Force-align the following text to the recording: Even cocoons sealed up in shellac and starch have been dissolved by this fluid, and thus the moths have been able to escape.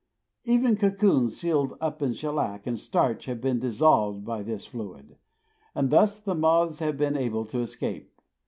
Even 0.45 0.77
cocoons 0.77 1.37
sealed 1.37 1.77
up 1.79 2.01
in 2.01 2.13
shellac 2.13 2.65
and 2.65 2.79
starch 2.79 3.25
have 3.25 3.39
been 3.39 3.59
dissolved 3.59 4.25
by 4.25 4.41
this 4.41 4.65
fluid, 4.65 5.19
and 5.75 5.91
thus 5.91 6.19
the 6.19 6.33
moths 6.33 6.79
have 6.79 6.97
been 6.97 7.15
able 7.15 7.45
to 7.45 7.59
escape. 7.59 8.19